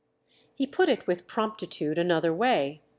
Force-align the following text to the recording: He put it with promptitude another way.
He 0.55 0.65
put 0.65 0.89
it 0.89 1.05
with 1.05 1.27
promptitude 1.27 1.99
another 1.99 2.33
way. 2.33 2.81